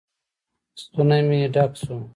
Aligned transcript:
ستونى 0.81 1.19
مې 1.27 1.39
ډک 1.53 1.71
سو. 1.81 1.95